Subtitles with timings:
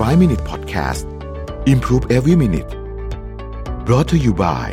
[0.00, 1.04] 5 Minute Podcast
[1.66, 2.70] Improve Every Minute
[3.84, 4.66] brought to you by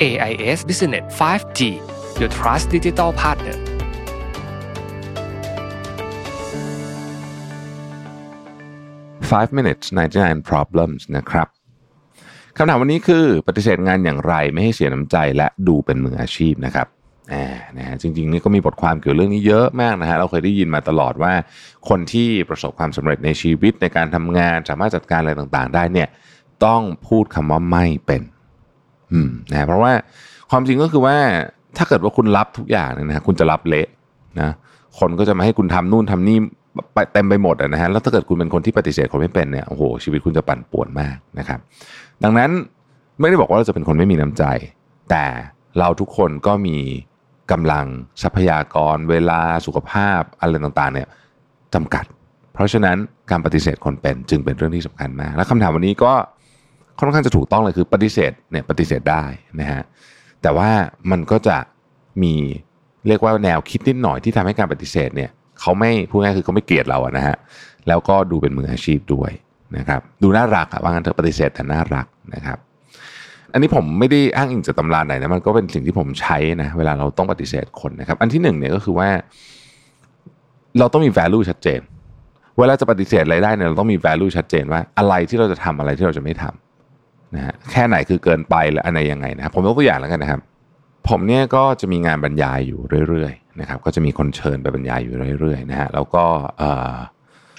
[0.00, 1.60] AIS Business 5G
[2.20, 3.56] Your Trust Digital Partner
[9.20, 11.48] 5 minutes 99 problems นะครับ
[12.56, 17.03] คำถามวันนี้คือปฏิเสธงานอย่างไรไม่ให้เสียน้ำใจและดูเป็นมืออาชีพนะครับอ่า
[17.78, 21.32] นะฮะจริงๆนี่ก็มีบทความเกี่ยวเรื่องนี้เยอะมากนะฮะเราเคยได้ยินมาตลอดว่า
[21.88, 26.08] คนที่ประสบความสำเร็จในชีวิตในการทำงานสามารถจัดการอะไรต่างๆ ได้เนี่ย
[26.64, 28.22] ต้องพูดคำว่าไม่เป็น
[29.12, 29.92] อืมนะเพราะว่า
[30.50, 31.16] ความจริงก็คือว่า
[31.76, 33.86] ถ้าเกิดว่าคุณรับทุกอย่างเนี่ยนะฮะคุณจะรับเละ
[34.40, 34.50] นะ
[34.98, 36.38] คนก็จะมาให้คุณทำนู่นทำนี่
[36.94, 41.60] ไปเต็มไปหมดอะนะฮะแล้วถ้าเกิดคุณเป็นคนที่ปฏิเสธคนไม่เป็นเนี่ยโอ้โหชีวิตคุณจะปั่นป่วนมากนะครับ
[42.24, 42.50] ดังนั้น
[43.20, 44.44] ไม่ได้บอกว่าเราจะเป็นคนไม่มีน้ำใจ
[45.10, 45.24] แต่
[45.78, 46.76] เราทุกคนก็มี
[47.50, 47.86] กำลัง
[48.22, 51.08] ทรัพยากร เวลาสุขภาพอะไรต่างๆเนี่ย
[51.74, 52.04] จำกัด
[52.54, 52.96] เพราะฉะนั้น
[53.30, 56.12] การปฏิเสธคนเป็นจึงเป็นเรื่องที่สำคัญมาก และคำถามวันนี้ก็
[56.98, 59.24] ค่อนข้างจะถูกต้องเลยคือปฏิเสธเนี่ยปฏิเสธได้
[59.60, 59.82] นะฮะ
[60.42, 60.70] แต่ว่า
[61.10, 61.56] มันก็จะ
[62.22, 62.34] มี
[63.08, 67.36] เรียกว่าแนวคิดนิดหน่อยที่ทำให้การปฏิเสธเนี่ยเขาไม่พูดง่ายคือเขาไม่เกลียดเราอะนะฮะ
[67.88, 69.30] แล้วก็ดูเป็นมืออาชีพด้วย
[69.76, 72.58] นะครับดูน่ารักอะว่างั้นเธอปฏิเสธแต่น่ารักนะครับ
[73.54, 79.08] อันนี้ผมไม่ได้อ้างอิงจากตำราไหนนะมันก็เป็นสิ่งที่ผมใช้นะเวลาเราต้องปฏิเสธคนนะครับ อันที่หนึ่งเนี่ยก็คือว่า
[80.78, 81.80] เราต้องมี value ชัดเจน
[82.58, 90.40] เวลาจะปฏิเสธอะไรได้เนี่ยเราต้องมี value ชัดเจนว่าอะไรที่เราจะทำอะไรที่เราจะไม่ทำนะฮะแค่ไหนคือเกินไปหรือะไรยังไงนะครับผมยกตัวอย่างแล้วกันนะครับ
[91.08, 96.24] ผมเนี่ยก็จะมีงานบรรยายอยู่เรื่อยๆนะครับ ก็จะมีคนเชิญไปบรรยายอยู่เรื่อยๆนะฮะแล้วก็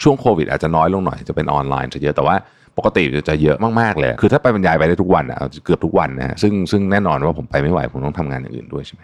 [0.03, 2.35] ช่วงโควิดอาจจะน้อยลงหน่อยจะเป็นออนไลน์จะเยอะแต่ว่า
[2.77, 9.03] ปกติจะเยอะมากๆเลย คือถ้าไปบรรยายไปได้ทุกวันอะเกือบทุกวันนะซึ่งซึ่งแน่นอนว่าผมไปไม่ไหวผมต้องทำงานอย่างอื่นด้วยใช่ไหม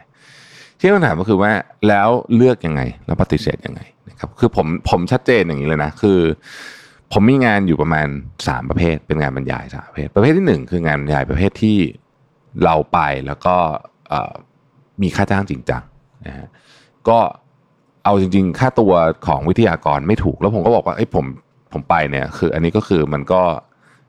[0.79, 1.51] ที่คำถามก็คือว่า
[1.87, 6.19] แล้วเลือกยังไงแล้วปฏิเสธยังไงนะครับคือผมผมชัดเจนอย่างนี้เลยนะคือ
[7.13, 8.07] ผมมีงานอยู่ประมาณ
[8.47, 11.77] สามประเภท เป็นงานบรรยายสามประเภท ประเภทที่หนึ่งคืองานบรรยายประเภทที่
[12.63, 13.55] เราไปแล้วก็
[15.01, 15.83] มีค่าจ้างจริงจัง
[16.27, 16.47] นะฮะ
[17.09, 17.19] ก็
[18.05, 18.93] เอาจริง ๆ ค่าตัว
[19.27, 21.25] ของวิทยากรไม่ถูก แล้วผมก็บอกว่าไอ้ผม
[21.73, 23.41] ผมไปเนี่ย คืออันนี้ก็คือมันก็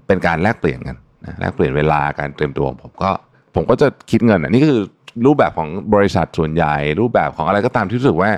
[0.07, 3.11] เป็นการแลกเปลี่ยนกันนะแลกเปลี่ยนเวลาการเตรียมตัวผมก็
[3.55, 4.81] ผมก็จะคิดเงินอันนี้คือ
[5.27, 8.31] รูปแบบของบริษัทส่วนใหญ่ รูปแบบของอะไรก็ตามที่รู้สึกว่า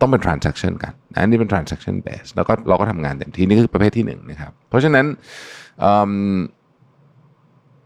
[0.00, 5.06] ต้องเป็น transaction กันนะนี่เป็น transaction base แล้วก็เราก็ทำงานเต็มที่นี่คือประเภทที่หนึ่งนะครับ เพราะฉะนั้น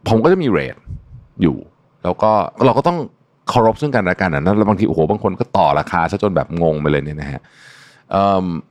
[0.08, 0.76] ผมก็จะมีเรท
[1.42, 1.56] อยู่
[2.04, 2.30] แล้วก็
[2.66, 2.98] เราก็ต้อง
[3.48, 7.40] เคารพซึ่งกันและกันนะแล้วบางทีโอ้โหบางคนก็ต่อราคาซะจนแบบงงไปเลยเนี่ยนะฮะ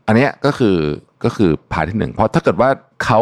[0.07, 0.77] อันนี้ก็คือ
[1.23, 2.69] ก็คือพาที่หนึ่งเพราะถ้าเกิดว่า
[3.05, 3.19] เขา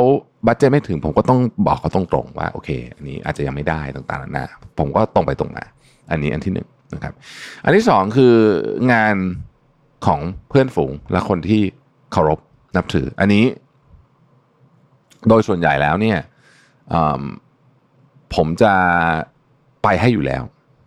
[0.47, 4.45] บัตเจไม่ถึง ผมก็ต้องบอกเขาตรงๆว่าโอเค อันนี้อาจจะยังไม่ได้ต่างๆนานา
[4.79, 5.63] ผมก็ตรงไปตรงมา
[6.11, 7.13] อันนี้อันที่หนึ่งนะครับ
[7.63, 8.35] อันที่สองคือ
[8.91, 9.16] งาน
[10.06, 10.19] ของ
[10.50, 11.61] เพื่อนฝูงและคนที่
[12.11, 12.39] เคารพ
[12.75, 13.45] นับถือ อันนี้
[15.29, 16.19] โดยส่วนใหญ่แล้วเนี่ย
[18.35, 18.73] ผมจะ
[19.83, 20.44] ไปให้อยู่แล้ว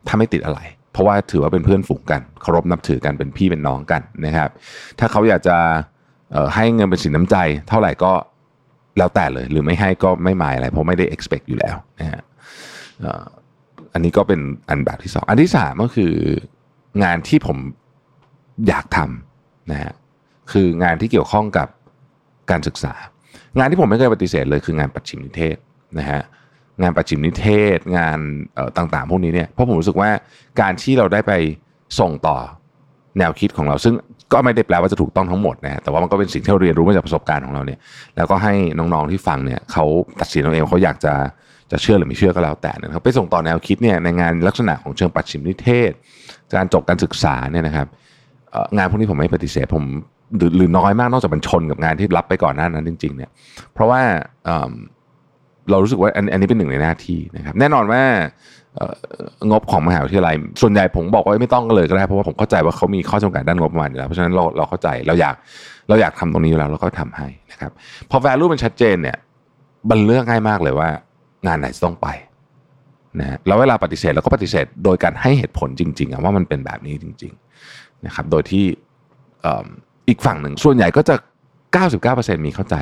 [0.06, 0.60] ถ้าไม่ติดอะไร
[0.92, 4.50] เพราะว่าถือว่าเป็นเพื่อนฝูงกันเคารพนับถือกันเป็นพี่เป็นน้องกันนะครับ
[4.98, 5.56] ถ้าเขาอยากจะ
[6.54, 7.36] ให้เงินเป็นสินน้ำใจ
[7.68, 8.12] เท่าไหร่ก็
[8.98, 12.22] แล้วแต่เลยหรือไม่ให้ก็ไม่หมายอะไรเพราะไม่ได้ expect อยู่แล้วนะฮะ
[13.92, 16.12] อันนี้ก็เป็นอันแบบที่สองอันที่สามก็คือ
[17.04, 17.58] งานที่ผม
[18.68, 19.92] อยากทำนะฮะ
[20.52, 21.68] คืองานที่เกี่ยวข้องกับ
[22.50, 22.94] การศึกษา
[23.58, 25.56] งานที่ผมไม่เคยปฏิเสธเลยคืองานปัจฉิมนิเทศ
[25.98, 26.20] นะฮะ
[26.82, 27.46] งานปัจฉิมนิเท
[27.76, 28.18] ศ งาน
[28.76, 30.10] ต่างๆ พวกนี้เนี่ยเพราะผมรู้สึกว่า
[30.60, 31.32] การที่เราได้ไป
[32.00, 32.36] ส่งต่อ
[33.18, 33.94] แนวคิดของเรา ซึ่ง
[34.32, 37.78] ก็ไม่ได้แปลว่าจะถูกต้องทั้งหมดนะแต่ว่ามันก็เป็นสิ่งที่เราเรียนรู้มาจากประสบการณ์ของเราเนี่ย
[38.16, 39.84] แล้วก็ให้น้องๆที่ฟังเนี่ยเขา
[40.20, 41.14] ตัดสินเอาเองเขาอยากจะ
[41.70, 45.92] จะเชื่อหรือไม่เชื่อก็แล้วแต่นะครับไปส่งต่อแนวคิดเนี่ยในงานลักษณะของเชิงปัจฉิมนิเทศ
[46.54, 47.86] การจบการศึกษาเนี่ยนะครับ
[48.76, 49.84] งานพวกนี้ผมไม่ปฏิเสธผม
[50.56, 53.30] หรือน้อยมากนอกจากมันชนกับงานที่รับไปก่อนหน้านั้นจริง ๆ เนี่ย
[53.74, 54.00] เพราะว่า
[55.70, 58.02] เรารู้สึกว่าอันนี้เป็นหนึ่งในหน้าที่นะครับ แน่นอนว่า
[59.50, 65.34] งบของมหาวิทยาลัย ส่วนใหญ่ผมบอกว่าไม่ต้องกันเลยก็ได้เพราะว่าผมเข้าใจว่าเขามีข้อจำกัดด้านงบประมาณอยู่แล้วเพราะฉะนั้นเราเราเข้าใจเราอยาก
[65.88, 67.72] เราอยากทำตรงนี้อยู่แล้วเราก็ทำให้นะครับ
[68.10, 69.16] พอ value มันชัดเจนเนี่ย
[69.90, 70.88] มันเลือกง่ายมากเลยว่า
[71.46, 72.08] งานไหนจะต้องไป
[73.20, 77.32] นะแล้วเวลาปฏิเสธเราก็ปฏิเสธ โดยการให้เหตุผลจริงๆว่ามันเป็นแบบนี้จริง
[77.68, 78.64] ๆ นะครับ โดยที่
[80.08, 81.14] อีกฝั่งหนึ่งส่วนใหญ่ก็จะ
[81.78, 82.76] 99%มีเข้าใจ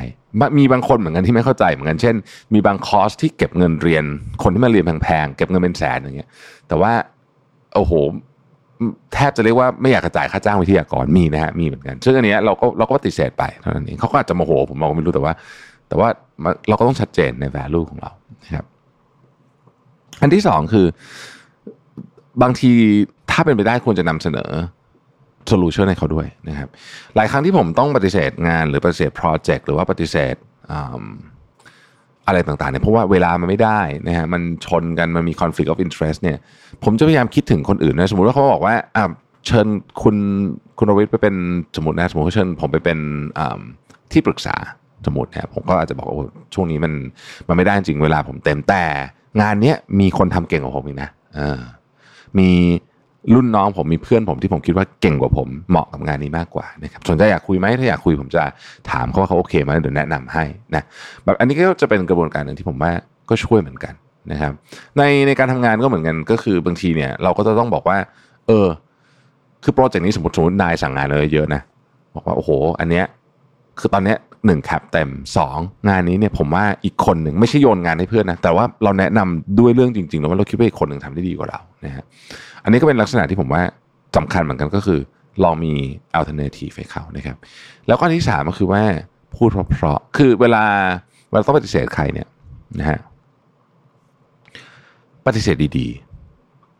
[0.57, 2.15] มีบางคนเหมือนกันที่ไม่เข้าใจเหมือนกัน เช่น
[2.53, 4.03] มีบางคอร์สที่เก็บเงินเรียน
[4.43, 6.29] คนที่มาเรียนแพงๆ เก็บเงินเป็นแสนอย่างเงี้ย
[6.67, 6.91] แต่ว่า
[7.75, 7.93] โอ้โห
[9.13, 15.33] แทบจะเรียกว่าไม่อยากกระจ่ายค่าจ้างวิทยากร มีนะฮะ มีเหมือนกัน ซึ่งอันนี้เราก็เราก็ปฏิเสธไปเท่านั้นเองเขาก็อาจจะโมโห ผมเราก็ไม่รู้แต่ว่า
[15.87, 16.07] แต่ว่า
[16.69, 18.11] เราก็ต้องชัดเจนใน value ของเรา
[18.43, 18.65] นะครับ
[20.21, 20.85] อันที่สองคือ
[22.41, 22.71] บางที
[23.31, 24.51] ถ้าเป็นไปได้ควรจะนำเสนอ
[25.47, 26.69] solution ให้เขาด้วยนะครับ
[27.15, 30.35] หลายครั้งที่ผมต้องปฏิเสธงานหรือปฏิเสธโปรเจกต์หรือว่าปฏิเสธ
[32.27, 36.37] อะไรต่างๆเนี่ยเพราะว่าเวลามันไม่ได้นะฮะมันชนกันมันมี conflict of interest เนี่ย
[36.83, 39.05] ผมจะพยายามคิดถึงคนอื่นนะสมมติว่าเขาบอกว่าอ่า
[39.45, 39.67] เชิญ
[40.03, 40.15] คุณ
[40.77, 41.35] คุณรวิทย์ไปเป็น
[41.77, 42.99] สมมตินะสมมติว่าเชิญผมไปเป็น
[44.11, 44.55] ที่ปรึกษา
[45.05, 46.93] สมมตินะผมก็อาจจะบอกว่าโอ้ช่วงนี้มัน
[47.47, 48.83] มันไม่ได้จริงเวลาผมเต็มแต่
[49.41, 51.09] งานเนี้ยมีคนทำเก่งกว่าผมอีกนะ
[52.39, 52.49] มี
[53.33, 58.43] รุ่นน้องผมมีเพื่อนผมที่ผมคิดว่าเก่งกว่าผมเหมาะกับงานนี้มากกว่านะครับสนใจอยากคุยไหมถ้าอยากคุยผมจะ
[58.91, 60.43] ถามเขาว่าเขาโอเคไหมเดี๋ยวแนะนำให้
[60.75, 60.83] นะ
[61.25, 62.91] แบบอันนี้ก็จะเป็นกระบวนการหนึ่งที่ผมว่า
[63.29, 63.93] ก็ช่วยเหมือนกัน
[64.31, 64.53] นะครับ
[64.97, 67.97] ในในการทำงานก็เหมือนกันก็คือบางทีเนี่ย เราก็จะต้องบอกว่า
[68.47, 68.67] เออ
[69.63, 71.61] คือโปรเจกต์นี้สมมติสมมตินายสั่งงานเลยเยอะนะ
[72.15, 73.05] บอกว่าโอ้โห อันเนี้ย
[73.79, 74.15] คือตอนนี้
[74.45, 75.57] หนึ่งแคปเต็มสอง
[75.89, 82.03] งานนี้เนี่ยผมว่าอีกคนหนึ่งไม่ใช่โยนงานให้เพื่อนนะแต่ว่าเราแนะนำด้วยเรื่องจริงๆแล้วว่าเราคิดว่าอีกคนหนึ่งทำได้ดีกว่าเรานะฮะ
[82.63, 83.61] อันนี้ก็เป็นลักษณะที่ผมว่า
[84.17, 84.99] สำคัญเหมือนกันก็คือ
[85.43, 85.73] ลองมี
[86.17, 87.37] alternative ให้เขานะครับ
[87.87, 88.81] แล้วก็อันที่สามก็คือว่า
[89.35, 90.63] พูดเพราะๆคือเวลา
[91.29, 92.27] เวลาต้องปฏิเสธใครเนี่ย
[92.79, 92.99] นะฮะ
[95.27, 96.08] ปฏิเสธดีๆ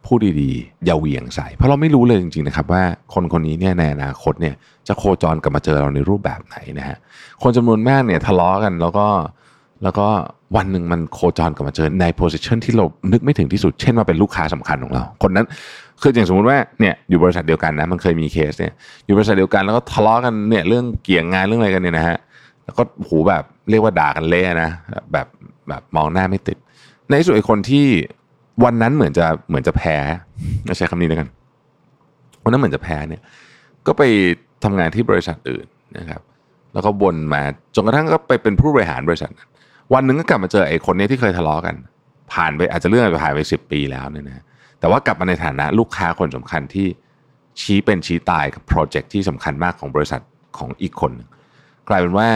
[0.06, 4.56] พูดดีๆ อย่าเหวี่ยงใส่ เพราะเราไม่รู้เลยจริงๆนะครับว่าคนคนนี้เนี่ยในอนาคตเนี่ย
[4.88, 6.98] จะโคจรกลับมาเจอเราในรูปแบบไหนนะฮะ
[7.44, 9.08] คนจำนวนมากเนี่ยทะเลาะกันแล้วก็
[9.84, 10.08] แล้วก็
[10.56, 15.46] วันหนึ่งมันโคจรกลับมาเจอในโพสิชันที่เรานึกไม่ถึงที่สุด เช่นว่าเป็นลูกค้าสำคัญของเรา คนนั้น
[16.02, 18.74] คืออย่างสมมุติว่าเนี่ยอยู่บริษัทเดียวกันนะมันเคยมีเคสเนี่ย
[19.06, 22.18] อยู่บริษัทเดียวกันแล้วก็ทะเลาะกันเนี่ยเรื่องเกี่ยงงานเรื่องอะไรกันเนี่ยนะฮะ
[22.66, 24.70] แล้วก็หูแบบเรียกว่าด่ากันเละนะ
[25.12, 25.28] แบบ
[25.70, 26.58] แบบมองหน้าไม่ติด
[27.08, 27.88] ในที่สุดไอ้คนที่
[28.64, 29.96] วันนั้นเหมือนจะเหมือนจะแพ้
[30.78, 31.30] ใช้คำนี้แล้วกัน
[32.44, 33.22] วันนั้นเหมือนจะแพ้เนี่ย
[33.88, 34.04] ก็ไป
[34.64, 35.66] ทำงานที่บริษัทอื่น
[35.98, 36.22] นะครับ
[36.74, 37.42] แล้วก็วนมา
[37.76, 39.32] จนกระทั่งก็ไปเป็นผู้บริหารบริษัท
[39.94, 41.76] วันหนึ่งก็กลับมาเจอไอ้คนนี้ที่เคยทะเลาะกัน
[42.34, 44.44] ผ่านไปอาจจะเรื่องอะไรผ่านไปสิบปีแล้วเนี่ยนะ
[44.80, 46.88] แต่ว่ากลับมาในฐานะลูกค้าคนสำคัญที่
[47.62, 50.22] ชี้เป็นชี้ตายกับโปรเจกต์ที่สำคัญมากของบริษัท
[50.58, 51.12] ของอีกคน
[51.90, 52.30] กลายเป็นว่า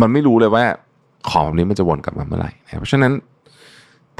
[0.00, 0.64] มันไม่รู้เลยว่า
[1.30, 3.12] ของแบบนี้มันจะวนกลับมาเมื่อไหร่ เพราะฉะนั้น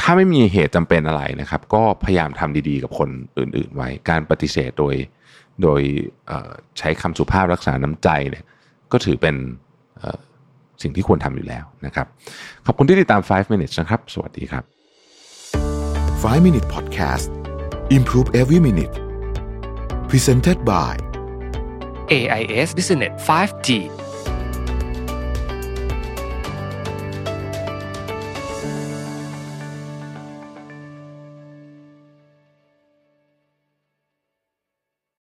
[0.00, 3.08] ถ้าไม่มีเหตุจำเป็นอะไรนะครับ ก็พยายามทำดีๆ กับคน
[3.38, 4.94] อื่น ๆ ไว้ การปฏิเสธโดย
[5.62, 5.80] โดย
[6.78, 8.44] ใช้คำสุภาพรักษาน้ำใจเนี่ย
[8.92, 9.34] ก็ถือเป็น
[10.82, 12.06] สิ่งที่ควรทำอยู่แล้วนะครับ
[12.66, 14.64] ขอบคุณที่ติดตาม 5 minutes นะครับ สวัสดีครับ
[16.24, 17.28] 5 minute podcast
[17.96, 18.94] improve every minute
[20.10, 20.92] presented by
[22.12, 23.68] AIS Business 5G